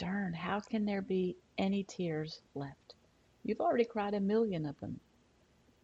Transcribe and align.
darn, 0.00 0.32
how 0.32 0.58
can 0.58 0.86
there 0.86 1.02
be 1.02 1.36
any 1.58 1.82
tears 1.82 2.40
left? 2.54 2.94
You've 3.44 3.60
already 3.60 3.84
cried 3.84 4.14
a 4.14 4.20
million 4.20 4.64
of 4.64 4.80
them. 4.80 4.98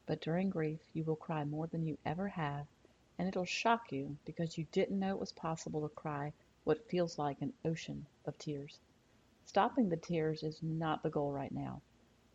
But 0.06 0.22
during 0.22 0.48
grief, 0.48 0.80
you 0.94 1.04
will 1.04 1.16
cry 1.16 1.44
more 1.44 1.66
than 1.66 1.86
you 1.86 1.98
ever 2.06 2.28
have, 2.28 2.66
and 3.18 3.28
it'll 3.28 3.44
shock 3.44 3.92
you 3.92 4.16
because 4.24 4.56
you 4.56 4.64
didn't 4.72 4.98
know 4.98 5.10
it 5.10 5.20
was 5.20 5.32
possible 5.32 5.82
to 5.82 5.94
cry 5.94 6.32
what 6.64 6.88
feels 6.88 7.18
like 7.18 7.42
an 7.42 7.52
ocean 7.62 8.06
of 8.24 8.38
tears. 8.38 8.78
Stopping 9.44 9.90
the 9.90 9.98
tears 9.98 10.42
is 10.42 10.62
not 10.62 11.02
the 11.02 11.10
goal 11.10 11.30
right 11.30 11.52
now, 11.52 11.82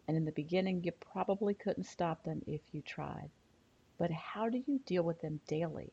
and 0.08 0.16
in 0.16 0.26
the 0.26 0.32
beginning, 0.32 0.84
you 0.84 0.92
probably 0.92 1.56
couldn't 1.56 1.86
stop 1.86 2.24
them 2.24 2.44
if 2.46 2.62
you 2.72 2.84
tried. 2.84 3.32
But 3.98 4.12
how 4.12 4.50
do 4.50 4.62
you 4.68 4.80
deal 4.86 5.02
with 5.02 5.20
them 5.22 5.42
daily? 5.48 5.92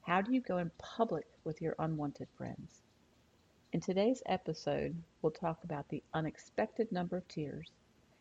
How 0.00 0.20
do 0.20 0.32
you 0.32 0.40
go 0.40 0.58
in 0.58 0.72
public 0.78 1.26
with 1.44 1.62
your 1.62 1.76
unwanted 1.78 2.26
friends? 2.36 2.82
In 3.72 3.80
today's 3.80 4.22
episode, 4.26 4.96
we'll 5.20 5.32
talk 5.32 5.64
about 5.64 5.88
the 5.88 6.02
unexpected 6.14 6.92
number 6.92 7.16
of 7.16 7.26
tears, 7.26 7.72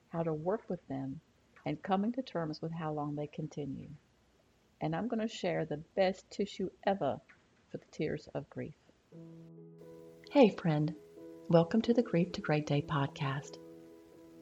how 0.10 0.24
to 0.24 0.34
work 0.34 0.64
with 0.68 0.86
them, 0.88 1.22
and 1.68 1.82
coming 1.84 2.12
to 2.14 2.24
terms 2.24 2.64
with 2.64 2.72
how 2.72 2.92
long 2.92 3.16
they 3.16 3.28
continue. 3.28 3.90
And 4.82 4.96
I'm 4.96 5.08
going 5.08 5.26
to 5.26 5.34
share 5.34 5.64
the 5.64 5.84
best 5.96 6.30
tissue 6.32 6.72
ever 6.86 7.22
for 7.70 7.78
the 7.78 7.86
tears 7.92 8.28
of 8.34 8.50
grief. 8.50 8.74
Hey, 10.32 10.50
friend. 10.50 10.96
Welcome 11.48 11.84
to 11.84 11.94
the 11.94 12.04
Grief 12.04 12.32
to 12.34 12.42
Great 12.42 12.66
Day 12.66 12.82
podcast. 12.82 13.60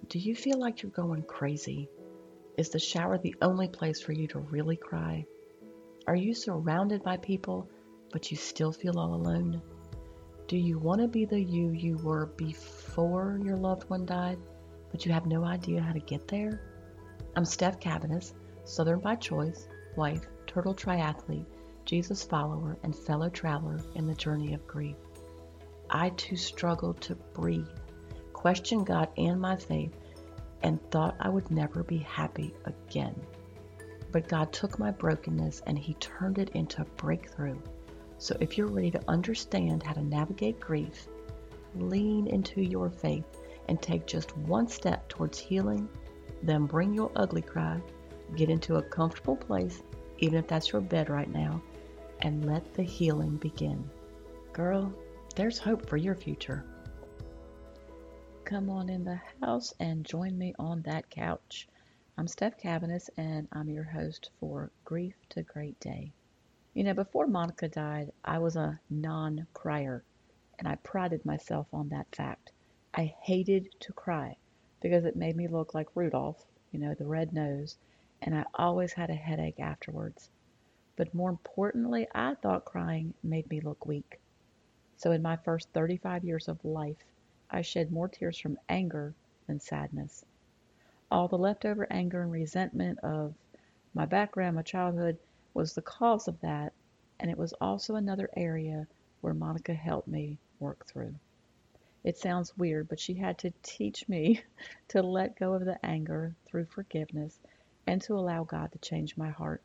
Do 0.07 0.19
you 0.19 0.33
feel 0.35 0.57
like 0.57 0.81
you're 0.81 0.91
going 0.91 1.23
crazy? 1.23 1.89
Is 2.57 2.69
the 2.69 2.79
shower 2.79 3.17
the 3.17 3.35
only 3.41 3.67
place 3.67 4.01
for 4.01 4.13
you 4.13 4.27
to 4.27 4.39
really 4.39 4.77
cry? 4.77 5.25
Are 6.07 6.15
you 6.15 6.33
surrounded 6.33 7.03
by 7.03 7.17
people, 7.17 7.69
but 8.13 8.31
you 8.31 8.37
still 8.37 8.71
feel 8.71 8.97
all 8.97 9.13
alone? 9.13 9.61
Do 10.53 10.59
you 10.59 10.77
want 10.77 11.01
to 11.01 11.07
be 11.07 11.25
the 11.25 11.41
you 11.41 11.71
you 11.71 11.97
were 11.97 12.27
before 12.27 13.39
your 13.43 13.57
loved 13.57 13.89
one 13.89 14.05
died, 14.05 14.37
but 14.91 15.03
you 15.03 15.11
have 15.11 15.25
no 15.25 15.43
idea 15.43 15.81
how 15.81 15.93
to 15.93 15.99
get 15.99 16.27
there? 16.27 16.61
I'm 17.35 17.43
Steph 17.43 17.79
Cabanis, 17.79 18.35
Southern 18.63 18.99
by 18.99 19.15
choice, 19.15 19.67
wife, 19.95 20.27
turtle 20.45 20.75
triathlete, 20.75 21.47
Jesus 21.85 22.23
follower, 22.23 22.77
and 22.83 22.95
fellow 22.95 23.29
traveler 23.29 23.79
in 23.95 24.05
the 24.05 24.13
journey 24.13 24.53
of 24.53 24.67
grief. 24.67 24.95
I 25.89 26.09
too 26.09 26.37
struggled 26.37 27.01
to 27.01 27.15
breathe, 27.15 27.65
questioned 28.33 28.85
God 28.85 29.09
and 29.17 29.41
my 29.41 29.55
faith, 29.55 29.97
and 30.61 30.79
thought 30.91 31.15
I 31.19 31.29
would 31.29 31.49
never 31.49 31.81
be 31.81 31.97
happy 31.97 32.53
again. 32.65 33.19
But 34.11 34.27
God 34.27 34.53
took 34.53 34.77
my 34.77 34.91
brokenness 34.91 35.63
and 35.65 35.79
He 35.79 35.95
turned 35.95 36.37
it 36.37 36.49
into 36.49 36.85
breakthrough 36.95 37.57
so 38.23 38.37
if 38.39 38.57
you're 38.57 38.67
ready 38.67 38.89
to 38.89 39.03
understand 39.09 39.83
how 39.83 39.91
to 39.91 40.01
navigate 40.01 40.57
grief, 40.57 41.09
lean 41.75 42.25
into 42.27 42.61
your 42.61 42.89
faith 42.89 43.25
and 43.67 43.81
take 43.81 44.07
just 44.07 44.37
one 44.37 44.65
step 44.65 45.09
towards 45.09 45.37
healing, 45.37 45.89
then 46.41 46.65
bring 46.65 46.93
your 46.93 47.11
ugly 47.17 47.41
cry, 47.41 47.81
get 48.37 48.49
into 48.49 48.77
a 48.77 48.81
comfortable 48.81 49.35
place, 49.35 49.83
even 50.19 50.39
if 50.39 50.47
that's 50.47 50.71
your 50.71 50.79
bed 50.79 51.09
right 51.09 51.29
now, 51.33 51.61
and 52.21 52.45
let 52.45 52.73
the 52.73 52.83
healing 52.83 53.35
begin. 53.35 53.89
Girl, 54.53 54.93
there's 55.35 55.59
hope 55.59 55.89
for 55.89 55.97
your 55.97 56.15
future. 56.15 56.63
Come 58.45 58.69
on 58.69 58.87
in 58.87 59.03
the 59.03 59.19
house 59.41 59.73
and 59.81 60.05
join 60.05 60.37
me 60.37 60.53
on 60.57 60.81
that 60.83 61.09
couch. 61.09 61.67
I'm 62.17 62.29
Steph 62.29 62.57
Cabanis, 62.57 63.09
and 63.17 63.49
I'm 63.51 63.67
your 63.67 63.83
host 63.83 64.29
for 64.39 64.71
Grief 64.85 65.15
to 65.31 65.43
Great 65.43 65.77
Day. 65.81 66.13
You 66.75 66.83
know, 66.83 66.95
before 66.95 67.27
Monica 67.27 67.67
died, 67.67 68.11
I 68.25 68.39
was 68.39 68.55
a 68.55 68.79
non 68.89 69.45
crier, 69.53 70.03
and 70.57 70.67
I 70.67 70.73
prided 70.77 71.23
myself 71.23 71.67
on 71.71 71.89
that 71.89 72.15
fact. 72.15 72.51
I 72.95 73.13
hated 73.21 73.69
to 73.81 73.93
cry 73.93 74.37
because 74.81 75.05
it 75.05 75.15
made 75.15 75.35
me 75.35 75.47
look 75.47 75.75
like 75.75 75.95
Rudolph, 75.95 76.43
you 76.71 76.79
know, 76.79 76.95
the 76.95 77.05
red 77.05 77.31
nose, 77.31 77.77
and 78.23 78.33
I 78.33 78.45
always 78.55 78.93
had 78.93 79.11
a 79.11 79.15
headache 79.15 79.59
afterwards. 79.59 80.31
But 80.95 81.13
more 81.13 81.29
importantly, 81.29 82.07
I 82.11 82.33
thought 82.33 82.65
crying 82.65 83.13
made 83.21 83.47
me 83.51 83.61
look 83.61 83.85
weak. 83.85 84.19
So 84.97 85.11
in 85.11 85.21
my 85.21 85.35
first 85.35 85.69
35 85.69 86.23
years 86.23 86.47
of 86.47 86.65
life, 86.65 87.03
I 87.51 87.61
shed 87.61 87.91
more 87.91 88.07
tears 88.07 88.39
from 88.39 88.57
anger 88.67 89.13
than 89.45 89.59
sadness. 89.59 90.25
All 91.11 91.27
the 91.27 91.37
leftover 91.37 91.85
anger 91.91 92.23
and 92.23 92.31
resentment 92.31 92.97
of 92.99 93.35
my 93.93 94.07
background, 94.07 94.55
my 94.55 94.63
childhood, 94.63 95.19
was 95.53 95.73
the 95.73 95.81
cause 95.81 96.27
of 96.27 96.39
that, 96.41 96.73
and 97.19 97.29
it 97.29 97.37
was 97.37 97.53
also 97.53 97.95
another 97.95 98.29
area 98.35 98.87
where 99.21 99.33
Monica 99.33 99.73
helped 99.73 100.07
me 100.07 100.37
work 100.59 100.85
through. 100.85 101.15
It 102.03 102.17
sounds 102.17 102.57
weird, 102.57 102.89
but 102.89 102.99
she 102.99 103.13
had 103.13 103.37
to 103.39 103.53
teach 103.61 104.09
me 104.09 104.43
to 104.89 105.01
let 105.01 105.37
go 105.37 105.53
of 105.53 105.63
the 105.63 105.83
anger 105.85 106.35
through 106.45 106.65
forgiveness 106.65 107.39
and 107.87 108.01
to 108.01 108.15
allow 108.15 108.43
God 108.43 108.71
to 108.71 108.79
change 108.79 109.15
my 109.15 109.29
heart. 109.29 109.61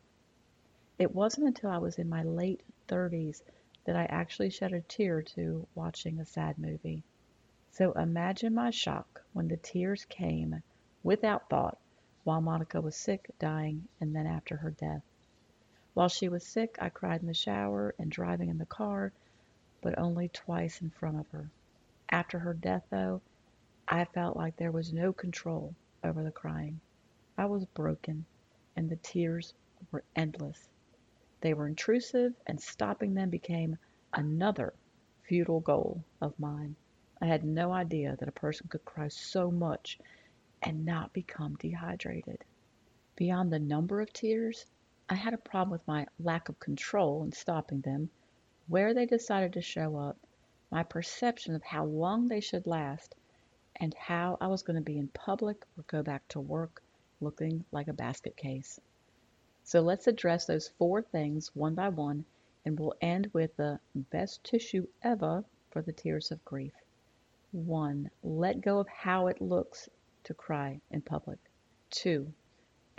It 0.97 1.13
wasn't 1.15 1.47
until 1.47 1.69
I 1.69 1.77
was 1.77 1.97
in 1.97 2.07
my 2.07 2.23
late 2.23 2.61
30s 2.87 3.41
that 3.85 3.95
I 3.95 4.05
actually 4.05 4.49
shed 4.49 4.73
a 4.73 4.81
tear 4.81 5.21
to 5.21 5.67
watching 5.75 6.19
a 6.19 6.25
sad 6.25 6.57
movie. 6.57 7.03
So 7.71 7.93
imagine 7.93 8.53
my 8.53 8.69
shock 8.69 9.23
when 9.33 9.47
the 9.47 9.57
tears 9.57 10.05
came 10.05 10.61
without 11.03 11.49
thought 11.49 11.77
while 12.23 12.41
Monica 12.41 12.81
was 12.81 12.95
sick, 12.95 13.29
dying, 13.39 13.87
and 13.99 14.15
then 14.15 14.27
after 14.27 14.57
her 14.57 14.71
death. 14.71 15.03
While 15.99 16.07
she 16.07 16.29
was 16.29 16.47
sick, 16.47 16.77
I 16.79 16.87
cried 16.87 17.19
in 17.19 17.27
the 17.27 17.33
shower 17.33 17.93
and 17.99 18.09
driving 18.09 18.47
in 18.47 18.57
the 18.57 18.65
car, 18.65 19.11
but 19.81 19.99
only 19.99 20.29
twice 20.29 20.81
in 20.81 20.91
front 20.91 21.19
of 21.19 21.27
her. 21.31 21.49
After 22.09 22.39
her 22.39 22.53
death, 22.53 22.85
though, 22.89 23.19
I 23.85 24.05
felt 24.05 24.37
like 24.37 24.55
there 24.55 24.71
was 24.71 24.93
no 24.93 25.11
control 25.11 25.75
over 26.01 26.23
the 26.23 26.31
crying. 26.31 26.79
I 27.37 27.47
was 27.47 27.65
broken, 27.65 28.25
and 28.77 28.89
the 28.89 28.95
tears 28.95 29.53
were 29.91 30.05
endless. 30.15 30.69
They 31.41 31.53
were 31.53 31.67
intrusive, 31.67 32.33
and 32.47 32.61
stopping 32.61 33.13
them 33.13 33.29
became 33.29 33.77
another 34.13 34.73
futile 35.23 35.59
goal 35.59 36.01
of 36.21 36.39
mine. 36.39 36.77
I 37.21 37.25
had 37.25 37.43
no 37.43 37.73
idea 37.73 38.15
that 38.15 38.29
a 38.29 38.31
person 38.31 38.69
could 38.69 38.85
cry 38.85 39.09
so 39.09 39.51
much 39.51 39.99
and 40.61 40.85
not 40.85 41.11
become 41.11 41.57
dehydrated. 41.57 42.45
Beyond 43.17 43.51
the 43.51 43.59
number 43.59 43.99
of 43.99 44.13
tears, 44.13 44.65
I 45.11 45.15
had 45.15 45.33
a 45.33 45.39
problem 45.39 45.71
with 45.71 45.87
my 45.87 46.05
lack 46.19 46.49
of 46.49 46.59
control 46.59 47.23
in 47.23 47.31
stopping 47.31 47.81
them, 47.81 48.11
where 48.67 48.93
they 48.93 49.07
decided 49.07 49.53
to 49.53 49.61
show 49.61 49.97
up, 49.97 50.17
my 50.69 50.83
perception 50.83 51.55
of 51.55 51.63
how 51.63 51.85
long 51.85 52.27
they 52.27 52.41
should 52.41 52.67
last, 52.67 53.15
and 53.77 53.91
how 53.95 54.37
I 54.39 54.45
was 54.45 54.61
going 54.61 54.75
to 54.75 54.83
be 54.83 54.99
in 54.99 55.07
public 55.07 55.65
or 55.75 55.83
go 55.87 56.03
back 56.03 56.27
to 56.27 56.39
work 56.39 56.83
looking 57.21 57.65
like 57.71 57.87
a 57.87 57.93
basket 57.93 58.37
case. 58.37 58.79
So 59.63 59.81
let's 59.81 60.05
address 60.05 60.45
those 60.45 60.67
four 60.77 61.01
things 61.01 61.55
one 61.55 61.73
by 61.73 61.89
one, 61.89 62.25
and 62.63 62.79
we'll 62.79 62.93
end 63.01 63.31
with 63.33 63.55
the 63.55 63.79
best 64.11 64.43
tissue 64.43 64.85
ever 65.01 65.43
for 65.71 65.81
the 65.81 65.91
tears 65.91 66.29
of 66.29 66.45
grief. 66.45 66.73
One, 67.51 68.11
let 68.21 68.61
go 68.61 68.77
of 68.77 68.87
how 68.87 69.25
it 69.25 69.41
looks 69.41 69.89
to 70.25 70.35
cry 70.35 70.81
in 70.91 71.01
public. 71.01 71.39
Two, 71.89 72.31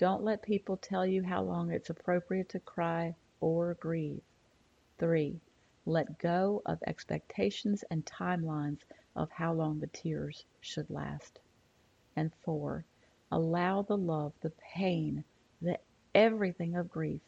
don't 0.00 0.24
let 0.24 0.40
people 0.40 0.78
tell 0.78 1.04
you 1.04 1.22
how 1.22 1.42
long 1.42 1.70
it's 1.70 1.90
appropriate 1.90 2.48
to 2.48 2.58
cry 2.58 3.14
or 3.38 3.74
grieve. 3.74 4.22
3. 4.98 5.38
Let 5.84 6.18
go 6.18 6.62
of 6.64 6.82
expectations 6.86 7.84
and 7.90 8.02
timelines 8.06 8.80
of 9.14 9.30
how 9.30 9.52
long 9.52 9.78
the 9.78 9.88
tears 9.88 10.46
should 10.62 10.88
last. 10.88 11.38
And 12.16 12.32
4. 12.46 12.82
Allow 13.30 13.82
the 13.82 13.98
love, 13.98 14.32
the 14.40 14.52
pain, 14.72 15.22
the 15.60 15.78
everything 16.14 16.76
of 16.76 16.90
grief 16.90 17.20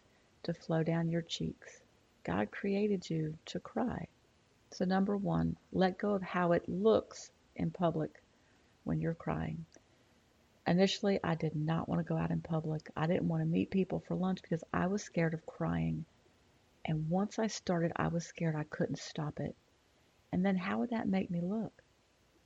to 0.45 0.55
flow 0.55 0.83
down 0.83 1.11
your 1.11 1.21
cheeks. 1.21 1.83
God 2.25 2.51
created 2.51 3.11
you 3.11 3.37
to 3.45 3.61
cry. 3.61 4.09
So, 4.71 4.87
number 4.87 5.19
one, 5.19 5.59
let 5.75 5.99
go 5.99 6.15
of 6.15 6.23
how 6.23 6.53
it 6.53 6.67
looks 6.71 7.33
in 7.55 7.71
public 7.71 8.23
when 8.85 8.99
you're 8.99 9.13
crying. 9.13 9.67
Initially, 10.67 11.19
I 11.25 11.35
did 11.35 11.57
not 11.57 11.89
want 11.89 11.99
to 11.99 12.09
go 12.09 12.17
out 12.17 12.31
in 12.31 12.41
public. 12.41 12.89
I 12.97 13.09
didn't 13.09 13.29
want 13.29 13.43
to 13.43 13.49
meet 13.49 13.71
people 13.71 13.99
for 14.01 14.15
lunch 14.15 14.43
because 14.43 14.63
I 14.73 14.87
was 14.87 15.03
scared 15.03 15.35
of 15.35 15.45
crying. 15.45 16.05
And 16.85 17.11
once 17.11 17.39
I 17.39 17.49
started, 17.49 17.93
I 17.97 18.09
was 18.09 18.25
scared 18.27 18.55
I 18.55 18.65
couldn't 18.65 18.99
stop 18.99 19.41
it. 19.41 19.57
And 20.31 20.47
then 20.47 20.57
how 20.57 20.79
would 20.79 20.91
that 20.91 21.09
make 21.09 21.31
me 21.31 21.41
look? 21.41 21.83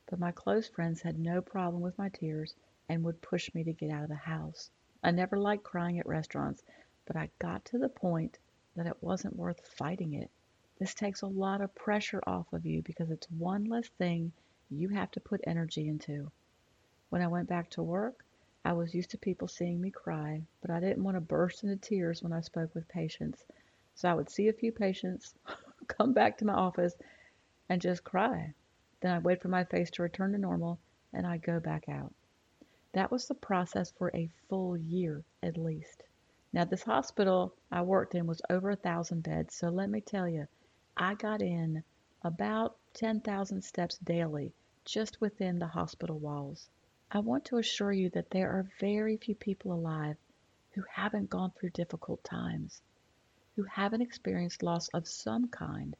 But 0.07 0.19
my 0.19 0.31
close 0.31 0.67
friends 0.67 1.01
had 1.01 1.19
no 1.19 1.41
problem 1.41 1.81
with 1.81 1.97
my 1.97 2.09
tears 2.09 2.55
and 2.89 3.03
would 3.03 3.21
push 3.21 3.53
me 3.53 3.63
to 3.65 3.73
get 3.73 3.91
out 3.91 4.03
of 4.03 4.09
the 4.09 4.15
house. 4.15 4.71
I 5.03 5.11
never 5.11 5.37
liked 5.37 5.63
crying 5.63 5.99
at 5.99 6.07
restaurants, 6.07 6.63
but 7.05 7.15
I 7.15 7.29
got 7.39 7.65
to 7.65 7.77
the 7.77 7.89
point 7.89 8.39
that 8.75 8.87
it 8.87 9.01
wasn't 9.01 9.35
worth 9.35 9.59
fighting 9.77 10.13
it. 10.13 10.31
This 10.79 10.93
takes 10.93 11.21
a 11.21 11.27
lot 11.27 11.61
of 11.61 11.75
pressure 11.75 12.23
off 12.25 12.51
of 12.53 12.65
you 12.65 12.81
because 12.81 13.11
it's 13.11 13.29
one 13.29 13.65
less 13.65 13.89
thing 13.89 14.31
you 14.69 14.89
have 14.89 15.11
to 15.11 15.19
put 15.19 15.41
energy 15.45 15.87
into. 15.87 16.31
When 17.09 17.21
I 17.21 17.27
went 17.27 17.47
back 17.47 17.69
to 17.71 17.83
work, 17.83 18.25
I 18.65 18.73
was 18.73 18.93
used 18.93 19.11
to 19.11 19.17
people 19.17 19.47
seeing 19.47 19.79
me 19.79 19.91
cry, 19.91 20.41
but 20.61 20.69
I 20.69 20.79
didn't 20.79 21.03
want 21.03 21.15
to 21.15 21.21
burst 21.21 21.63
into 21.63 21.77
tears 21.77 22.21
when 22.21 22.33
I 22.33 22.41
spoke 22.41 22.75
with 22.75 22.87
patients. 22.89 23.45
So 23.95 24.09
I 24.09 24.13
would 24.13 24.29
see 24.29 24.49
a 24.49 24.53
few 24.53 24.71
patients, 24.71 25.33
come 25.87 26.13
back 26.13 26.37
to 26.37 26.45
my 26.45 26.53
office, 26.53 26.95
and 27.69 27.81
just 27.81 28.03
cry. 28.03 28.53
Then 28.99 29.11
I'd 29.11 29.23
wait 29.23 29.41
for 29.41 29.47
my 29.47 29.63
face 29.63 29.89
to 29.91 30.01
return 30.01 30.33
to 30.33 30.37
normal 30.37 30.79
and 31.13 31.25
I'd 31.25 31.43
go 31.43 31.59
back 31.59 31.87
out. 31.87 32.13
That 32.91 33.11
was 33.11 33.27
the 33.27 33.35
process 33.35 33.91
for 33.91 34.11
a 34.13 34.29
full 34.49 34.75
year 34.75 35.23
at 35.41 35.57
least. 35.57 36.03
Now, 36.51 36.65
this 36.65 36.83
hospital 36.83 37.53
I 37.71 37.83
worked 37.83 38.15
in 38.15 38.27
was 38.27 38.41
over 38.49 38.71
a 38.71 38.75
thousand 38.75 39.21
beds, 39.21 39.55
so 39.55 39.69
let 39.69 39.89
me 39.89 40.01
tell 40.01 40.27
you, 40.27 40.47
I 40.97 41.13
got 41.13 41.41
in 41.41 41.83
about 42.23 42.77
10,000 42.95 43.61
steps 43.61 43.97
daily 43.99 44.53
just 44.83 45.21
within 45.21 45.59
the 45.59 45.67
hospital 45.67 46.19
walls. 46.19 46.69
I 47.09 47.19
want 47.19 47.45
to 47.45 47.57
assure 47.57 47.93
you 47.93 48.09
that 48.09 48.31
there 48.31 48.49
are 48.51 48.69
very 48.81 49.15
few 49.15 49.33
people 49.33 49.71
alive 49.71 50.17
who 50.71 50.83
haven't 50.91 51.29
gone 51.29 51.51
through 51.51 51.69
difficult 51.69 52.21
times, 52.25 52.81
who 53.55 53.63
haven't 53.63 54.01
experienced 54.01 54.61
loss 54.61 54.89
of 54.89 55.07
some 55.07 55.47
kind. 55.47 55.95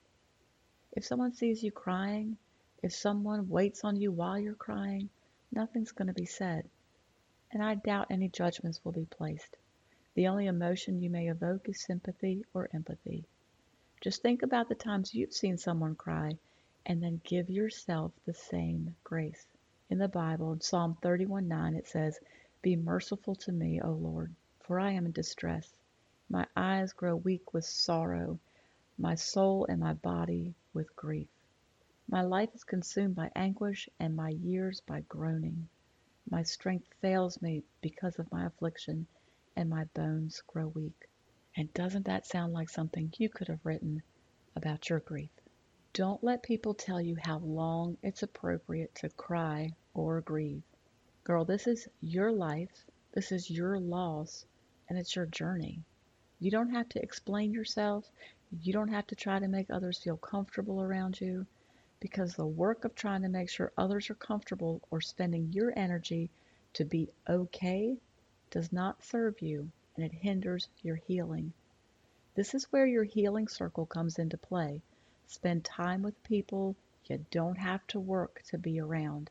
If 0.92 1.06
someone 1.06 1.31
sees 1.31 1.63
you 1.63 1.71
crying, 1.71 2.38
if 2.83 2.92
someone 2.92 3.48
waits 3.48 3.86
on 3.86 3.95
you 3.95 4.12
while 4.12 4.38
you're 4.38 4.54
crying, 4.54 5.09
nothing's 5.50 5.94
going 5.94 6.09
to 6.09 6.13
be 6.13 6.25
said, 6.25 6.69
and 7.51 7.63
I 7.63 7.75
doubt 7.75 8.07
any 8.09 8.27
judgments 8.27 8.83
will 8.83 8.92
be 8.92 9.06
placed. 9.06 9.56
The 10.13 10.27
only 10.27 10.48
emotion 10.48 11.01
you 11.01 11.09
may 11.09 11.30
evoke 11.30 11.69
is 11.69 11.80
sympathy 11.80 12.44
or 12.54 12.69
empathy. 12.74 13.24
Just 14.01 14.21
think 14.21 14.42
about 14.42 14.68
the 14.68 14.75
times 14.75 15.13
you've 15.13 15.33
seen 15.33 15.57
someone 15.57 15.95
cry 15.95 16.38
and 16.86 17.01
then 17.01 17.21
give 17.24 17.50
yourself 17.50 18.12
the 18.25 18.33
same 18.33 18.95
grace. 19.06 19.48
In 19.89 19.99
the 19.99 20.09
Bible, 20.09 20.51
in 20.51 20.59
Psalm 20.59 20.97
31:9, 21.01 21.77
it 21.77 21.87
says, 21.87 22.19
Be 22.61 22.75
merciful 22.75 23.35
to 23.35 23.53
me, 23.53 23.79
O 23.79 23.93
Lord, 23.93 24.35
for 24.59 24.81
I 24.81 24.91
am 24.91 25.05
in 25.05 25.13
distress. 25.13 25.73
My 26.27 26.45
eyes 26.57 26.91
grow 26.91 27.15
weak 27.15 27.53
with 27.53 27.63
sorrow, 27.63 28.37
my 28.97 29.15
soul 29.15 29.65
and 29.69 29.79
my 29.79 29.93
body 29.93 30.53
with 30.73 30.93
grief. 30.97 31.29
My 32.05 32.21
life 32.21 32.53
is 32.53 32.65
consumed 32.65 33.15
by 33.15 33.31
anguish, 33.33 33.87
and 33.97 34.13
my 34.13 34.31
years 34.31 34.81
by 34.81 35.01
groaning. 35.01 35.69
My 36.29 36.43
strength 36.43 36.93
fails 36.99 37.41
me 37.41 37.63
because 37.79 38.19
of 38.19 38.29
my 38.29 38.45
affliction, 38.45 39.07
and 39.55 39.69
my 39.69 39.85
bones 39.93 40.41
grow 40.47 40.67
weak. 40.67 41.07
And 41.55 41.73
doesn't 41.73 42.07
that 42.07 42.25
sound 42.25 42.51
like 42.51 42.69
something 42.69 43.13
you 43.17 43.29
could 43.29 43.47
have 43.47 43.65
written 43.65 44.03
about 44.53 44.89
your 44.89 44.99
grief? 44.99 45.31
Don't 45.93 46.23
let 46.23 46.43
people 46.43 46.73
tell 46.73 47.01
you 47.01 47.15
how 47.15 47.39
long 47.39 47.97
it's 48.03 48.23
appropriate 48.23 48.93
to 48.95 49.09
cry 49.09 49.73
or 49.93 50.21
grieve. 50.21 50.63
Girl, 51.23 51.43
this 51.45 51.67
is 51.67 51.87
your 52.01 52.31
life, 52.31 52.85
this 53.13 53.31
is 53.31 53.49
your 53.49 53.79
loss, 53.79 54.45
and 54.89 54.97
it's 54.97 55.15
your 55.15 55.25
journey. 55.25 55.81
You 56.39 56.51
don't 56.51 56.69
have 56.69 56.87
to 56.89 57.01
explain 57.01 57.51
yourself. 57.51 58.09
You 58.61 58.73
don't 58.73 58.89
have 58.89 59.07
to 59.07 59.15
try 59.15 59.39
to 59.39 59.47
make 59.47 59.69
others 59.69 59.97
feel 59.97 60.17
comfortable 60.17 60.81
around 60.81 61.19
you 61.19 61.45
because 61.99 62.35
the 62.35 62.45
work 62.45 62.85
of 62.85 62.93
trying 62.93 63.23
to 63.23 63.29
make 63.29 63.49
sure 63.49 63.71
others 63.77 64.09
are 64.09 64.15
comfortable 64.15 64.81
or 64.91 65.01
spending 65.01 65.51
your 65.51 65.73
energy 65.75 66.29
to 66.73 66.85
be 66.85 67.09
okay 67.27 67.97
does 68.51 68.71
not 68.71 69.03
serve 69.03 69.41
you 69.41 69.71
and 69.95 70.05
it 70.05 70.13
hinders 70.13 70.69
your 70.83 70.95
healing. 70.95 71.53
This 72.35 72.53
is 72.53 72.65
where 72.65 72.85
your 72.85 73.03
healing 73.03 73.47
circle 73.47 73.87
comes 73.87 74.19
into 74.19 74.37
play. 74.37 74.81
Spend 75.29 75.65
time 75.65 76.03
with 76.03 76.24
people 76.24 76.77
you 77.03 77.25
don't 77.31 77.57
have 77.57 77.85
to 77.88 78.00
work 78.00 78.41
to 78.47 78.57
be 78.57 78.79
around. 78.79 79.29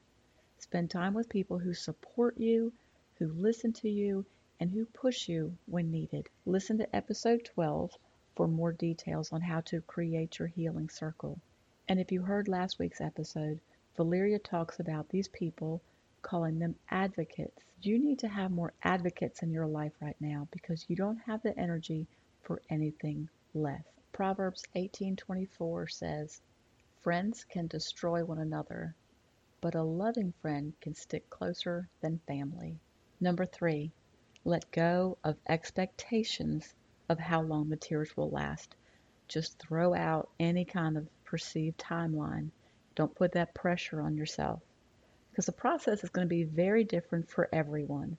Spend 0.58 0.90
time 0.90 1.14
with 1.14 1.28
people 1.28 1.58
who 1.58 1.72
support 1.72 2.38
you, 2.38 2.72
who 3.18 3.28
listen 3.28 3.72
to 3.72 3.88
you, 3.88 4.26
and 4.60 4.70
who 4.70 4.84
push 4.84 5.26
you 5.26 5.56
when 5.64 5.90
needed. 5.90 6.28
Listen 6.44 6.76
to 6.78 6.96
episode 6.96 7.44
12 7.46 7.96
for 8.34 8.46
more 8.46 8.72
details 8.72 9.32
on 9.32 9.40
how 9.40 9.62
to 9.62 9.80
create 9.80 10.38
your 10.38 10.48
healing 10.48 10.90
circle. 10.90 11.40
And 11.88 11.98
if 11.98 12.12
you 12.12 12.22
heard 12.22 12.46
last 12.46 12.78
week's 12.78 13.00
episode, 13.00 13.58
Valeria 13.96 14.38
talks 14.38 14.80
about 14.80 15.08
these 15.08 15.28
people 15.28 15.80
calling 16.20 16.58
them 16.58 16.76
advocates. 16.90 17.62
You 17.80 17.98
need 17.98 18.18
to 18.18 18.28
have 18.28 18.50
more 18.50 18.74
advocates 18.82 19.42
in 19.42 19.50
your 19.50 19.66
life 19.66 19.92
right 20.00 20.20
now 20.20 20.48
because 20.50 20.84
you 20.88 20.96
don't 20.96 21.20
have 21.20 21.42
the 21.42 21.58
energy 21.58 22.06
for 22.42 22.60
anything 22.68 23.30
less. 23.54 23.84
Proverbs 24.16 24.64
18:24 24.74 25.88
says, 25.88 26.40
"Friends 27.02 27.44
can 27.44 27.66
destroy 27.66 28.24
one 28.24 28.38
another, 28.38 28.94
but 29.60 29.74
a 29.74 29.82
loving 29.82 30.32
friend 30.40 30.72
can 30.80 30.94
stick 30.94 31.28
closer 31.28 31.90
than 32.00 32.18
family." 32.20 32.80
Number 33.20 33.44
3, 33.44 33.92
let 34.42 34.70
go 34.70 35.18
of 35.22 35.36
expectations 35.46 36.74
of 37.10 37.18
how 37.18 37.42
long 37.42 37.68
the 37.68 37.76
tears 37.76 38.16
will 38.16 38.30
last. 38.30 38.74
Just 39.28 39.58
throw 39.58 39.92
out 39.92 40.30
any 40.40 40.64
kind 40.64 40.96
of 40.96 41.10
perceived 41.24 41.76
timeline. 41.76 42.50
Don't 42.94 43.14
put 43.14 43.32
that 43.32 43.52
pressure 43.52 44.00
on 44.00 44.16
yourself 44.16 44.62
because 45.28 45.44
the 45.44 45.52
process 45.52 46.02
is 46.02 46.08
going 46.08 46.26
to 46.26 46.34
be 46.34 46.44
very 46.44 46.84
different 46.84 47.28
for 47.28 47.50
everyone. 47.52 48.16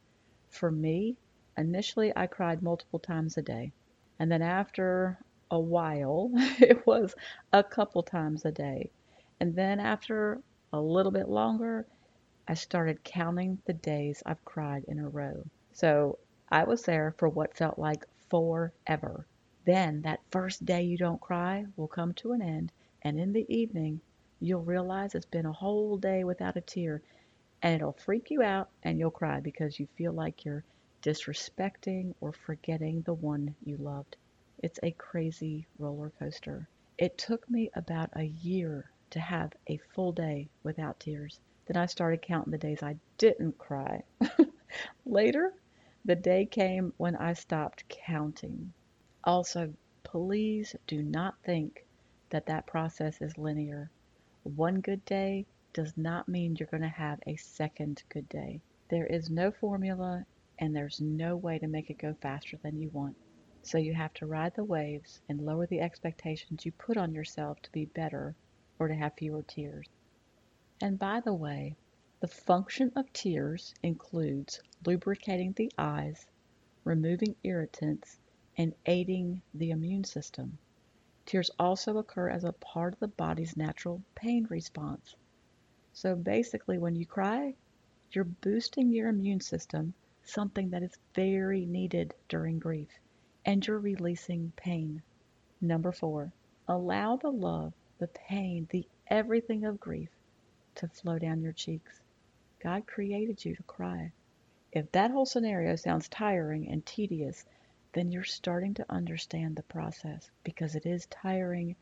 For 0.49 0.69
me, 0.69 1.17
initially 1.57 2.15
I 2.15 2.27
cried 2.27 2.61
multiple 2.61 2.99
times 2.99 3.35
a 3.35 3.41
day. 3.41 3.73
And 4.19 4.31
then 4.31 4.43
after 4.43 5.17
a 5.49 5.59
while, 5.59 6.31
it 6.35 6.85
was 6.85 7.15
a 7.53 7.63
couple 7.63 8.03
times 8.03 8.45
a 8.45 8.51
day. 8.51 8.91
And 9.39 9.55
then 9.55 9.79
after 9.79 10.41
a 10.73 10.81
little 10.81 11.11
bit 11.11 11.29
longer, 11.29 11.85
I 12.47 12.53
started 12.53 13.03
counting 13.03 13.61
the 13.65 13.73
days 13.73 14.23
I've 14.25 14.43
cried 14.45 14.85
in 14.87 14.99
a 14.99 15.09
row. 15.09 15.45
So 15.73 16.17
I 16.49 16.63
was 16.63 16.83
there 16.83 17.13
for 17.17 17.29
what 17.29 17.57
felt 17.57 17.77
like 17.77 18.05
forever. 18.29 19.25
Then 19.65 20.01
that 20.03 20.21
first 20.31 20.65
day 20.65 20.83
you 20.83 20.97
don't 20.97 21.19
cry 21.19 21.65
will 21.75 21.87
come 21.87 22.13
to 22.15 22.31
an 22.31 22.41
end, 22.41 22.71
and 23.01 23.19
in 23.19 23.33
the 23.33 23.45
evening, 23.53 24.01
you'll 24.39 24.63
realize 24.63 25.13
it's 25.13 25.25
been 25.25 25.45
a 25.45 25.51
whole 25.51 25.97
day 25.97 26.23
without 26.23 26.55
a 26.55 26.61
tear, 26.61 27.01
and 27.61 27.75
it'll 27.75 27.91
freak 27.93 28.31
you 28.31 28.41
out 28.41 28.69
and 28.83 28.97
you'll 28.99 29.11
cry 29.11 29.39
because 29.39 29.79
you 29.79 29.87
feel 29.97 30.13
like 30.13 30.45
you're 30.45 30.63
disrespecting 31.01 32.13
or 32.21 32.31
forgetting 32.31 33.01
the 33.01 33.13
one 33.13 33.55
you 33.63 33.77
loved. 33.77 34.15
It's 34.59 34.79
a 34.81 34.91
crazy 34.91 35.67
roller 35.77 36.11
coaster. 36.17 36.67
It 36.97 37.17
took 37.17 37.47
me 37.49 37.69
about 37.75 38.09
a 38.13 38.23
year 38.23 38.89
to 39.11 39.19
have 39.19 39.53
a 39.67 39.77
full 39.77 40.11
day 40.11 40.49
without 40.63 40.99
tears. 40.99 41.39
Then 41.67 41.77
I 41.77 41.85
started 41.85 42.21
counting 42.21 42.51
the 42.51 42.57
days 42.57 42.81
I 42.81 42.97
didn't 43.17 43.57
cry. 43.59 44.03
Later, 45.05 45.53
the 46.05 46.15
day 46.15 46.45
came 46.45 46.93
when 46.97 47.15
I 47.15 47.33
stopped 47.33 47.87
counting. 47.87 48.73
Also, 49.23 49.73
please 50.03 50.75
do 50.87 51.03
not 51.03 51.37
think 51.43 51.85
that 52.29 52.47
that 52.47 52.65
process 52.65 53.21
is 53.21 53.37
linear. 53.37 53.91
One 54.43 54.81
good 54.81 55.05
day 55.05 55.45
does 55.73 55.95
not 55.97 56.27
mean 56.27 56.55
you're 56.55 56.67
going 56.67 56.81
to 56.81 56.87
have 56.87 57.19
a 57.27 57.35
second 57.35 58.03
good 58.09 58.27
day. 58.29 58.61
There 58.89 59.05
is 59.05 59.29
no 59.29 59.51
formula 59.51 60.25
and 60.57 60.75
there's 60.75 60.99
no 60.99 61.35
way 61.35 61.59
to 61.59 61.67
make 61.67 61.89
it 61.91 61.99
go 61.99 62.15
faster 62.21 62.57
than 62.63 62.81
you 62.81 62.89
want. 62.89 63.15
So 63.67 63.77
you 63.77 63.93
have 63.95 64.13
to 64.13 64.25
ride 64.25 64.55
the 64.55 64.63
waves 64.63 65.19
and 65.27 65.41
lower 65.45 65.67
the 65.67 65.81
expectations 65.81 66.65
you 66.65 66.71
put 66.71 66.95
on 66.95 67.13
yourself 67.13 67.61
to 67.63 67.71
be 67.73 67.83
better 67.83 68.33
or 68.79 68.87
to 68.87 68.95
have 68.95 69.15
fewer 69.15 69.43
tears. 69.43 69.89
And 70.79 70.97
by 70.97 71.19
the 71.19 71.33
way, 71.33 71.75
the 72.21 72.29
function 72.29 72.93
of 72.95 73.11
tears 73.11 73.75
includes 73.83 74.61
lubricating 74.85 75.51
the 75.51 75.69
eyes, 75.77 76.25
removing 76.85 77.35
irritants, 77.43 78.17
and 78.57 78.73
aiding 78.85 79.41
the 79.53 79.71
immune 79.71 80.05
system. 80.05 80.57
Tears 81.25 81.51
also 81.59 81.97
occur 81.97 82.29
as 82.29 82.45
a 82.45 82.53
part 82.53 82.93
of 82.93 82.99
the 83.01 83.09
body's 83.09 83.57
natural 83.57 84.01
pain 84.15 84.47
response. 84.49 85.13
So 85.91 86.15
basically, 86.15 86.77
when 86.77 86.95
you 86.95 87.05
cry, 87.05 87.53
you're 88.11 88.23
boosting 88.23 88.93
your 88.93 89.09
immune 89.09 89.41
system, 89.41 89.93
something 90.23 90.69
that 90.69 90.83
is 90.83 90.97
very 91.13 91.65
needed 91.65 92.13
during 92.29 92.59
grief 92.59 92.97
and 93.47 93.65
you're 93.65 93.79
releasing 93.79 94.51
pain. 94.57 95.01
Number 95.61 95.93
four, 95.93 96.33
allow 96.67 97.15
the 97.15 97.31
love, 97.31 97.71
the 97.97 98.09
pain, 98.09 98.67
the 98.71 98.85
everything 99.07 99.63
of 99.63 99.79
grief 99.79 100.09
to 100.75 100.89
flow 100.89 101.17
down 101.17 101.41
your 101.41 101.53
cheeks. 101.53 102.01
God 102.61 102.85
created 102.85 103.45
you 103.45 103.55
to 103.55 103.63
cry. 103.63 104.11
If 104.73 104.91
that 104.91 105.11
whole 105.11 105.25
scenario 105.25 105.77
sounds 105.77 106.09
tiring 106.09 106.67
and 106.67 106.85
tedious, 106.85 107.45
then 107.93 108.11
you're 108.11 108.25
starting 108.25 108.73
to 108.75 108.85
understand 108.91 109.55
the 109.55 109.63
process 109.63 110.29
because 110.43 110.75
it 110.75 110.85
is 110.85 111.05
tiring 111.05 111.77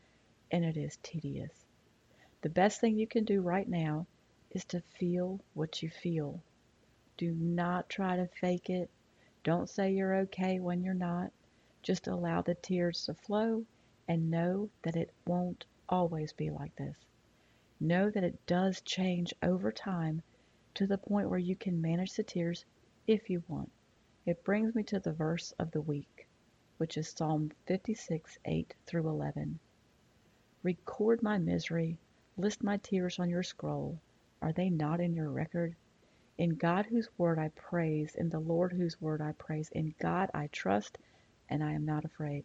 and 0.52 0.64
it 0.64 0.76
is 0.76 0.96
tedious. 1.02 1.52
The 2.42 2.48
best 2.48 2.80
thing 2.80 2.96
you 2.96 3.08
can 3.08 3.24
do 3.24 3.40
right 3.40 3.68
now 3.68 4.06
is 4.52 4.64
to 4.66 4.80
feel 5.00 5.40
what 5.54 5.82
you 5.82 5.90
feel. 5.90 6.40
Do 7.16 7.32
not 7.32 7.88
try 7.88 8.16
to 8.16 8.28
fake 8.40 8.70
it. 8.70 8.88
Don't 9.42 9.68
say 9.68 9.92
you're 9.92 10.14
okay 10.20 10.60
when 10.60 10.84
you're 10.84 10.94
not. 10.94 11.32
Just 11.86 12.08
allow 12.08 12.42
the 12.42 12.56
tears 12.56 13.04
to 13.04 13.14
flow 13.14 13.64
and 14.08 14.28
know 14.28 14.68
that 14.82 14.96
it 14.96 15.14
won't 15.24 15.66
always 15.88 16.32
be 16.32 16.50
like 16.50 16.74
this. 16.74 16.98
Know 17.78 18.10
that 18.10 18.24
it 18.24 18.44
does 18.44 18.80
change 18.80 19.32
over 19.40 19.70
time 19.70 20.20
to 20.74 20.88
the 20.88 20.98
point 20.98 21.30
where 21.30 21.38
you 21.38 21.54
can 21.54 21.80
manage 21.80 22.14
the 22.14 22.24
tears 22.24 22.64
if 23.06 23.30
you 23.30 23.44
want. 23.46 23.70
It 24.24 24.42
brings 24.42 24.74
me 24.74 24.82
to 24.82 24.98
the 24.98 25.12
verse 25.12 25.52
of 25.60 25.70
the 25.70 25.80
week, 25.80 26.26
which 26.78 26.96
is 26.96 27.08
Psalm 27.08 27.52
56 27.66 28.36
8 28.44 28.74
through 28.84 29.08
11. 29.08 29.60
Record 30.64 31.22
my 31.22 31.38
misery, 31.38 31.96
List 32.36 32.64
my 32.64 32.78
tears 32.78 33.20
on 33.20 33.30
your 33.30 33.44
scroll. 33.44 34.00
Are 34.42 34.52
they 34.52 34.70
not 34.70 35.00
in 35.00 35.14
your 35.14 35.30
record? 35.30 35.76
In 36.36 36.56
God 36.56 36.86
whose 36.86 37.08
word 37.16 37.38
I 37.38 37.50
praise, 37.50 38.16
in 38.16 38.30
the 38.30 38.40
Lord 38.40 38.72
whose 38.72 39.00
word 39.00 39.22
I 39.22 39.30
praise, 39.30 39.68
in 39.70 39.94
God 40.00 40.32
I 40.34 40.48
trust, 40.48 40.98
and 41.48 41.62
I 41.62 41.72
am 41.72 41.84
not 41.84 42.04
afraid. 42.04 42.44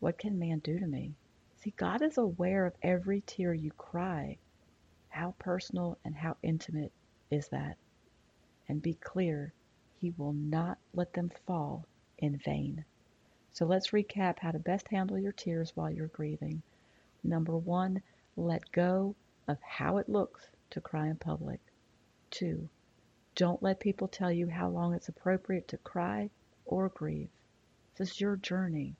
What 0.00 0.18
can 0.18 0.38
man 0.38 0.58
do 0.60 0.78
to 0.78 0.86
me? 0.86 1.14
See, 1.56 1.72
God 1.76 2.02
is 2.02 2.18
aware 2.18 2.66
of 2.66 2.74
every 2.82 3.22
tear 3.22 3.54
you 3.54 3.70
cry. 3.72 4.38
How 5.08 5.34
personal 5.38 5.98
and 6.04 6.14
how 6.14 6.36
intimate 6.42 6.92
is 7.30 7.48
that? 7.48 7.76
And 8.68 8.82
be 8.82 8.94
clear, 8.94 9.52
He 10.00 10.10
will 10.10 10.32
not 10.32 10.78
let 10.92 11.12
them 11.12 11.30
fall 11.46 11.86
in 12.18 12.36
vain. 12.38 12.84
So 13.52 13.64
let's 13.64 13.90
recap 13.90 14.38
how 14.38 14.50
to 14.50 14.58
best 14.58 14.88
handle 14.88 15.18
your 15.18 15.32
tears 15.32 15.74
while 15.74 15.90
you're 15.90 16.08
grieving. 16.08 16.62
Number 17.24 17.56
one, 17.56 18.02
let 18.36 18.70
go 18.70 19.14
of 19.48 19.58
how 19.62 19.96
it 19.96 20.08
looks 20.08 20.50
to 20.70 20.80
cry 20.80 21.06
in 21.08 21.16
public. 21.16 21.60
Two, 22.30 22.68
don't 23.34 23.62
let 23.62 23.80
people 23.80 24.08
tell 24.08 24.30
you 24.30 24.48
how 24.48 24.68
long 24.68 24.94
it's 24.94 25.08
appropriate 25.08 25.68
to 25.68 25.78
cry 25.78 26.30
or 26.64 26.88
grieve. 26.90 27.30
This 27.96 28.10
is 28.10 28.20
your 28.20 28.36
journey. 28.36 28.94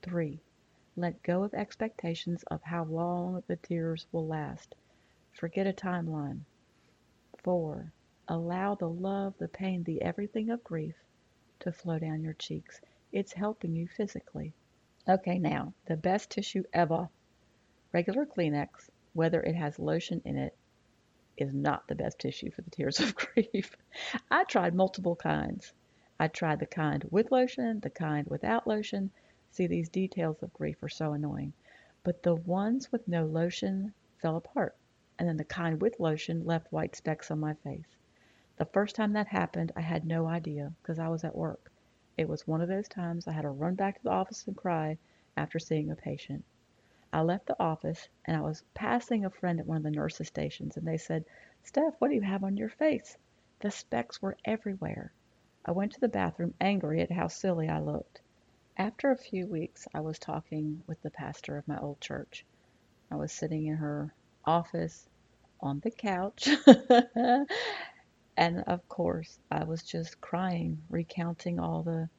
Three, 0.00 0.40
let 0.94 1.24
go 1.24 1.42
of 1.42 1.54
expectations 1.54 2.44
of 2.44 2.62
how 2.62 2.84
long 2.84 3.42
the 3.48 3.56
tears 3.56 4.06
will 4.12 4.28
last. 4.28 4.76
Forget 5.32 5.66
a 5.66 5.72
timeline. 5.72 6.42
Four, 7.38 7.92
allow 8.28 8.76
the 8.76 8.88
love, 8.88 9.36
the 9.38 9.48
pain, 9.48 9.82
the 9.82 10.02
everything 10.02 10.50
of 10.50 10.62
grief 10.62 10.94
to 11.58 11.72
flow 11.72 11.98
down 11.98 12.22
your 12.22 12.34
cheeks. 12.34 12.80
It's 13.10 13.32
helping 13.32 13.74
you 13.74 13.88
physically. 13.88 14.54
Okay, 15.08 15.40
now, 15.40 15.74
the 15.86 15.96
best 15.96 16.30
tissue 16.30 16.62
ever. 16.72 17.08
Regular 17.92 18.24
Kleenex, 18.24 18.88
whether 19.14 19.42
it 19.42 19.56
has 19.56 19.80
lotion 19.80 20.22
in 20.24 20.36
it, 20.36 20.56
is 21.36 21.52
not 21.52 21.88
the 21.88 21.96
best 21.96 22.20
tissue 22.20 22.52
for 22.52 22.62
the 22.62 22.70
tears 22.70 23.00
of 23.00 23.16
grief. 23.34 23.76
I 24.30 24.44
tried 24.44 24.76
multiple 24.76 25.16
kinds. 25.16 25.72
I 26.22 26.28
tried 26.28 26.60
the 26.60 26.66
kind 26.66 27.02
with 27.10 27.32
lotion, 27.32 27.80
the 27.80 27.90
kind 27.90 28.28
without 28.28 28.64
lotion. 28.64 29.10
See, 29.50 29.66
these 29.66 29.88
details 29.88 30.40
of 30.40 30.52
grief 30.52 30.80
are 30.80 30.88
so 30.88 31.14
annoying. 31.14 31.52
But 32.04 32.22
the 32.22 32.36
ones 32.36 32.92
with 32.92 33.08
no 33.08 33.26
lotion 33.26 33.92
fell 34.18 34.36
apart 34.36 34.76
and 35.18 35.28
then 35.28 35.36
the 35.36 35.44
kind 35.44 35.80
with 35.80 35.98
lotion 35.98 36.44
left 36.44 36.70
white 36.70 36.94
specks 36.94 37.32
on 37.32 37.40
my 37.40 37.54
face. 37.54 37.96
The 38.54 38.66
first 38.66 38.94
time 38.94 39.14
that 39.14 39.26
happened, 39.26 39.72
I 39.74 39.80
had 39.80 40.06
no 40.06 40.28
idea 40.28 40.72
because 40.80 41.00
I 41.00 41.08
was 41.08 41.24
at 41.24 41.34
work. 41.34 41.72
It 42.16 42.28
was 42.28 42.46
one 42.46 42.60
of 42.60 42.68
those 42.68 42.86
times 42.86 43.26
I 43.26 43.32
had 43.32 43.42
to 43.42 43.50
run 43.50 43.74
back 43.74 43.96
to 43.96 44.04
the 44.04 44.10
office 44.10 44.46
and 44.46 44.56
cry 44.56 44.98
after 45.36 45.58
seeing 45.58 45.90
a 45.90 45.96
patient. 45.96 46.44
I 47.12 47.22
left 47.22 47.46
the 47.46 47.60
office 47.60 48.08
and 48.26 48.36
I 48.36 48.42
was 48.42 48.62
passing 48.74 49.24
a 49.24 49.30
friend 49.30 49.58
at 49.58 49.66
one 49.66 49.78
of 49.78 49.82
the 49.82 49.90
nurses' 49.90 50.28
stations 50.28 50.76
and 50.76 50.86
they 50.86 50.98
said, 50.98 51.24
Steph, 51.64 51.96
what 51.98 52.10
do 52.10 52.14
you 52.14 52.20
have 52.22 52.44
on 52.44 52.56
your 52.56 52.68
face? 52.68 53.18
The 53.58 53.72
specks 53.72 54.22
were 54.22 54.36
everywhere. 54.44 55.12
I 55.64 55.72
went 55.72 55.92
to 55.92 56.00
the 56.00 56.08
bathroom 56.08 56.54
angry 56.60 57.02
at 57.02 57.12
how 57.12 57.28
silly 57.28 57.68
I 57.68 57.80
looked. 57.80 58.20
After 58.76 59.10
a 59.12 59.16
few 59.16 59.46
weeks, 59.46 59.88
I 59.94 60.00
was 60.00 60.18
talking 60.18 60.82
with 60.88 61.00
the 61.02 61.10
pastor 61.10 61.56
of 61.58 61.68
my 61.68 61.78
old 61.78 62.00
church. 62.00 62.44
I 63.10 63.16
was 63.16 63.32
sitting 63.32 63.66
in 63.66 63.76
her 63.76 64.14
office 64.44 65.08
on 65.60 65.80
the 65.80 65.90
couch. 65.92 66.48
and 68.36 68.60
of 68.64 68.88
course, 68.88 69.38
I 69.50 69.64
was 69.64 69.82
just 69.84 70.20
crying, 70.20 70.82
recounting 70.90 71.60
all 71.60 71.82
the 71.82 72.10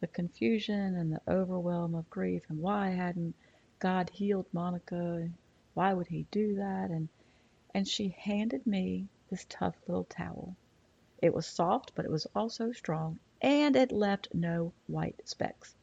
the 0.00 0.06
confusion 0.08 0.96
and 0.96 1.12
the 1.12 1.22
overwhelm 1.28 1.94
of 1.94 2.10
grief 2.10 2.42
and 2.50 2.60
why 2.60 2.90
hadn't 2.90 3.34
God 3.80 4.10
healed 4.10 4.46
Monica? 4.52 5.28
Why 5.74 5.94
would 5.94 6.08
he 6.08 6.26
do 6.30 6.56
that? 6.56 6.90
And 6.90 7.08
and 7.74 7.88
she 7.88 8.10
handed 8.18 8.66
me 8.66 9.08
this 9.30 9.46
tough 9.48 9.76
little 9.88 10.04
towel. 10.04 10.56
It 11.22 11.32
was 11.32 11.46
soft, 11.46 11.92
but 11.94 12.04
it 12.04 12.10
was 12.10 12.26
also 12.34 12.72
strong, 12.72 13.20
and 13.40 13.76
it 13.76 13.92
left 13.92 14.34
no 14.34 14.72
white 14.88 15.20
specks. 15.28 15.76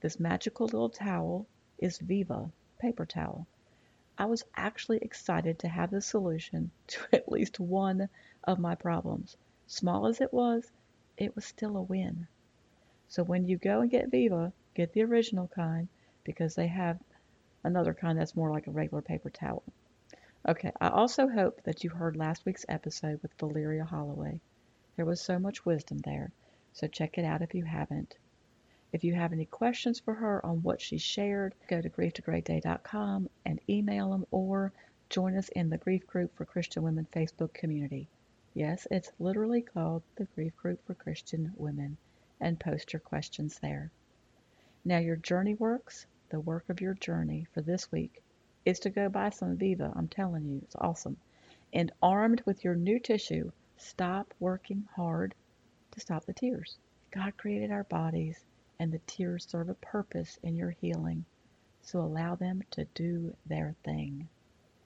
This 0.00 0.20
magical 0.20 0.66
little 0.66 0.90
towel 0.90 1.44
is 1.76 1.98
Viva 1.98 2.52
paper 2.78 3.04
towel. 3.04 3.48
I 4.16 4.26
was 4.26 4.44
actually 4.54 4.98
excited 4.98 5.58
to 5.58 5.68
have 5.68 5.90
the 5.90 6.00
solution 6.00 6.70
to 6.86 7.00
at 7.12 7.28
least 7.28 7.58
one 7.58 8.08
of 8.44 8.60
my 8.60 8.76
problems. 8.76 9.36
Small 9.66 10.06
as 10.06 10.20
it 10.20 10.32
was, 10.32 10.70
it 11.16 11.34
was 11.34 11.44
still 11.44 11.76
a 11.76 11.82
win. 11.82 12.28
So 13.08 13.24
when 13.24 13.44
you 13.48 13.56
go 13.58 13.80
and 13.80 13.90
get 13.90 14.12
Viva, 14.12 14.52
get 14.74 14.92
the 14.92 15.02
original 15.02 15.48
kind 15.48 15.88
because 16.22 16.54
they 16.54 16.68
have 16.68 17.00
another 17.64 17.92
kind 17.92 18.16
that's 18.16 18.36
more 18.36 18.52
like 18.52 18.68
a 18.68 18.70
regular 18.70 19.02
paper 19.02 19.30
towel. 19.30 19.64
Okay, 20.46 20.70
I 20.80 20.90
also 20.90 21.26
hope 21.28 21.62
that 21.64 21.82
you 21.82 21.90
heard 21.90 22.16
last 22.16 22.46
week's 22.46 22.66
episode 22.68 23.20
with 23.20 23.34
Valeria 23.40 23.84
Holloway. 23.84 24.40
There 24.96 25.04
was 25.04 25.20
so 25.20 25.38
much 25.38 25.64
wisdom 25.64 25.98
there, 25.98 26.32
so 26.72 26.86
check 26.86 27.18
it 27.18 27.24
out 27.24 27.42
if 27.42 27.54
you 27.54 27.64
haven't. 27.64 28.16
If 28.92 29.04
you 29.04 29.14
have 29.14 29.32
any 29.32 29.44
questions 29.44 30.00
for 30.00 30.14
her 30.14 30.44
on 30.44 30.62
what 30.62 30.80
she 30.80 30.96
shared, 30.96 31.54
go 31.68 31.82
to 31.82 31.90
grieftogreatday.com 31.90 33.28
and 33.44 33.60
email 33.68 34.10
them 34.10 34.26
or 34.30 34.72
join 35.10 35.36
us 35.36 35.50
in 35.50 35.68
the 35.68 35.76
Grief 35.76 36.06
Group 36.06 36.34
for 36.34 36.46
Christian 36.46 36.82
Women 36.82 37.06
Facebook 37.12 37.52
community. 37.52 38.08
Yes, 38.54 38.86
it's 38.90 39.12
literally 39.18 39.60
called 39.60 40.02
the 40.14 40.24
Grief 40.34 40.56
Group 40.56 40.82
for 40.86 40.94
Christian 40.94 41.52
Women, 41.56 41.98
and 42.40 42.58
post 42.58 42.94
your 42.94 43.00
questions 43.00 43.58
there. 43.58 43.90
Now, 44.82 44.96
your 44.96 45.16
journey 45.16 45.54
works, 45.54 46.06
the 46.30 46.40
work 46.40 46.70
of 46.70 46.80
your 46.80 46.94
journey 46.94 47.46
for 47.52 47.60
this 47.60 47.92
week, 47.92 48.22
is 48.64 48.80
to 48.80 48.88
go 48.88 49.10
buy 49.10 49.28
some 49.28 49.58
Viva. 49.58 49.92
I'm 49.94 50.08
telling 50.08 50.46
you, 50.46 50.60
it's 50.62 50.76
awesome. 50.76 51.18
And 51.72 51.92
armed 52.02 52.40
with 52.46 52.64
your 52.64 52.74
new 52.74 52.98
tissue, 52.98 53.52
stop 53.76 54.32
working 54.40 54.86
hard 54.94 55.34
to 55.90 56.00
stop 56.00 56.24
the 56.24 56.32
tears. 56.32 56.78
God 57.10 57.36
created 57.36 57.70
our 57.70 57.84
bodies 57.84 58.44
and 58.78 58.92
the 58.92 59.00
tears 59.06 59.46
serve 59.46 59.68
a 59.68 59.74
purpose 59.74 60.38
in 60.42 60.56
your 60.56 60.70
healing, 60.70 61.24
so 61.80 62.00
allow 62.00 62.34
them 62.34 62.62
to 62.72 62.84
do 62.94 63.34
their 63.46 63.74
thing. 63.84 64.28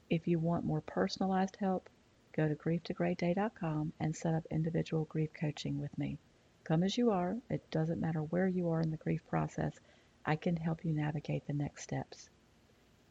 If 0.09 0.29
you 0.29 0.39
want 0.39 0.65
more 0.65 0.81
personalized 0.81 1.57
help, 1.57 1.89
go 2.33 2.49
to 2.49 2.55
grieftogreatday.com 2.55 3.93
and 3.99 4.15
set 4.15 4.35
up 4.35 4.47
individual 4.51 5.05
grief 5.05 5.31
coaching 5.33 5.81
with 5.81 5.97
me. 5.99 6.19
Come 6.65 6.83
as 6.83 6.97
you 6.97 7.11
are, 7.11 7.37
it 7.49 7.69
doesn't 7.71 8.01
matter 8.01 8.23
where 8.23 8.47
you 8.47 8.71
are 8.71 8.81
in 8.81 8.91
the 8.91 8.97
grief 8.97 9.27
process, 9.29 9.79
I 10.25 10.37
can 10.37 10.57
help 10.57 10.85
you 10.85 10.93
navigate 10.93 11.47
the 11.47 11.53
next 11.53 11.83
steps. 11.83 12.31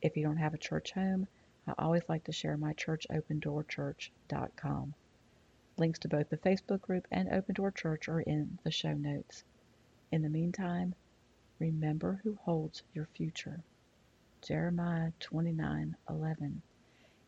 If 0.02 0.16
you 0.16 0.24
don't 0.24 0.38
have 0.38 0.54
a 0.54 0.58
church 0.58 0.92
home, 0.92 1.28
I 1.68 1.74
always 1.78 2.04
like 2.08 2.24
to 2.26 2.32
share 2.32 2.56
my 2.56 2.74
church, 2.74 3.06
opendoorchurch.com. 3.12 4.94
Links 5.80 6.00
to 6.00 6.10
both 6.10 6.30
the 6.30 6.38
Facebook 6.38 6.82
group 6.82 7.08
and 7.10 7.30
Open 7.30 7.56
Door 7.56 7.72
Church 7.72 8.10
are 8.10 8.20
in 8.20 8.60
the 8.66 8.72
show 8.72 8.92
notes. 8.92 9.46
In 10.12 10.22
the 10.22 10.28
meantime, 10.28 10.94
remember 11.58 12.20
who 12.22 12.36
holds 12.36 12.84
your 12.94 13.06
future. 13.16 13.64
Jeremiah 14.42 15.14
29:11. 15.22 16.62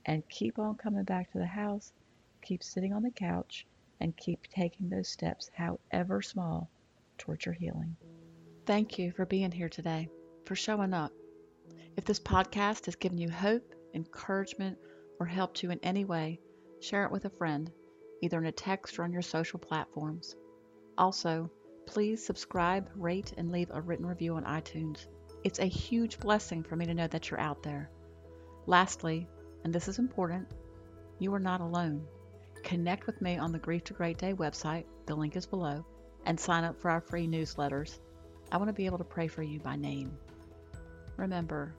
And 0.06 0.28
keep 0.28 0.60
on 0.60 0.76
coming 0.76 1.06
back 1.06 1.32
to 1.32 1.38
the 1.38 1.46
house, 1.46 1.94
keep 2.42 2.62
sitting 2.62 2.92
on 2.92 3.04
the 3.04 3.12
couch, 3.12 3.66
and 4.02 4.18
keep 4.18 4.46
taking 4.48 4.90
those 4.90 5.08
steps, 5.08 5.50
however 5.56 6.22
small, 6.22 6.70
towards 7.18 7.46
your 7.46 7.54
healing. 7.54 7.96
Thank 8.66 9.00
you 9.00 9.14
for 9.14 9.26
being 9.26 9.54
here 9.54 9.70
today, 9.70 10.10
for 10.44 10.56
showing 10.56 10.94
up. 10.94 11.14
If 11.96 12.04
this 12.04 12.20
podcast 12.20 12.86
has 12.88 12.98
given 12.98 13.18
you 13.18 13.30
hope, 13.30 13.74
encouragement, 13.94 14.78
or 15.22 15.26
helped 15.26 15.64
you 15.64 15.72
in 15.72 15.80
any 15.84 16.04
way, 16.04 16.42
share 16.82 17.06
it 17.06 17.12
with 17.14 17.24
a 17.24 17.30
friend, 17.30 17.72
either 18.22 18.38
in 18.38 18.46
a 18.46 18.52
text 18.52 18.98
or 18.98 19.04
on 19.04 19.12
your 19.12 19.22
social 19.22 19.60
platforms. 19.60 20.36
Also, 20.98 21.50
please 21.86 22.24
subscribe, 22.24 22.90
rate, 22.96 23.34
and 23.38 23.52
leave 23.52 23.70
a 23.72 23.82
written 23.82 24.06
review 24.06 24.36
on 24.36 24.44
iTunes. 24.46 25.08
It's 25.44 25.60
a 25.60 25.66
huge 25.66 26.20
blessing 26.20 26.64
for 26.64 26.76
me 26.76 26.86
to 26.86 26.94
know 26.94 27.08
that 27.08 27.30
you're 27.30 27.40
out 27.40 27.64
there. 27.64 27.90
Lastly, 28.68 29.28
and 29.64 29.74
this 29.74 29.88
is 29.88 30.00
important, 30.00 30.48
you 31.20 31.34
are 31.34 31.40
not 31.40 31.62
alone. 31.62 32.06
Connect 32.64 33.08
with 33.08 33.22
me 33.22 33.38
on 33.38 33.52
the 33.52 33.60
Grief 33.60 33.84
to 33.86 33.94
Great 33.94 34.18
Day 34.18 34.34
website, 34.34 34.86
the 35.08 35.16
link 35.16 35.36
is 35.36 35.48
below, 35.48 35.86
and 36.26 36.40
sign 36.40 36.64
up 36.64 36.80
for 36.80 36.92
our 36.92 37.02
free 37.02 37.28
newsletters. 37.28 38.00
I 38.52 38.58
want 38.58 38.70
to 38.70 38.74
be 38.74 38.86
able 38.86 39.00
to 39.00 39.04
pray 39.04 39.28
for 39.28 39.42
you 39.42 39.60
by 39.60 39.76
name. 39.76 40.18
Remember, 41.18 41.74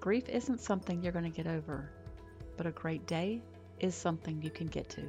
grief 0.00 0.28
isn't 0.28 0.60
something 0.60 1.02
you're 1.02 1.12
going 1.12 1.30
to 1.30 1.42
get 1.42 1.46
over, 1.46 1.90
but 2.56 2.66
a 2.66 2.70
great 2.70 3.06
day 3.06 3.42
is 3.80 3.94
something 3.94 4.42
you 4.42 4.50
can 4.50 4.66
get 4.66 4.88
to. 4.90 5.02